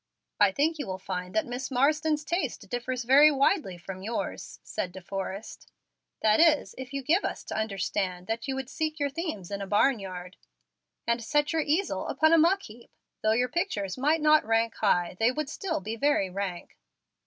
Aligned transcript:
"I 0.39 0.51
think 0.51 0.79
you 0.79 0.87
will 0.87 0.97
find 0.97 1.35
that 1.35 1.45
Miss 1.45 1.69
Marsden's 1.69 2.23
taste 2.25 2.67
differs 2.71 3.03
very 3.03 3.29
widely 3.29 3.77
from 3.77 4.01
yours," 4.01 4.59
said 4.63 4.91
De 4.91 4.99
Forrest; 4.99 5.71
"that 6.23 6.39
is, 6.39 6.73
if 6.75 6.91
you 6.91 7.03
give 7.03 7.23
us 7.23 7.43
to 7.43 7.55
understand 7.55 8.25
that 8.25 8.47
you 8.47 8.55
would 8.55 8.67
seek 8.67 8.99
your 8.99 9.11
themes 9.11 9.51
in 9.51 9.61
a 9.61 9.67
barn 9.67 9.99
yard, 9.99 10.37
and 11.05 11.23
set 11.23 11.53
your 11.53 11.61
easel 11.61 12.07
upon 12.07 12.33
a 12.33 12.37
muck 12.39 12.63
heap. 12.63 12.89
Though 13.21 13.33
your 13.33 13.49
pictures 13.49 13.95
might 13.95 14.21
not 14.21 14.43
rank 14.43 14.73
high 14.77 15.17
they 15.19 15.31
would 15.31 15.51
still 15.51 15.79
be 15.79 15.95
very 15.95 16.31
rank." 16.31 16.79